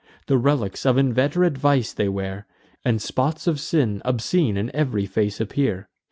[0.25, 2.47] The relics of inveterate vice they wear,
[2.83, 5.89] And spots of sin obscene in ev'ry face appear.